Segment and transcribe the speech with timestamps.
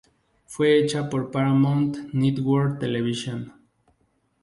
[0.47, 3.53] Fue hecha por Paramount Network Television.